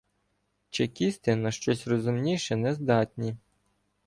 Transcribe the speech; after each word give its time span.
Чекісти 0.69 1.35
на 1.35 1.51
щось 1.51 1.87
розумніше 1.87 2.55
не 2.55 2.73
здатні. 2.73 3.37